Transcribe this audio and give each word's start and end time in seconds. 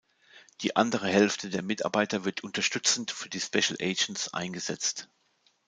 Die 0.61 0.75
andere 0.75 1.07
Hälfte 1.09 1.51
der 1.51 1.61
Mitarbeiter 1.61 2.25
wird 2.25 2.43
unterstützend 2.43 3.11
für 3.11 3.29
die 3.29 3.39
"Special 3.39 3.77
Agents" 3.79 4.33
eingesetzt. 4.33 5.07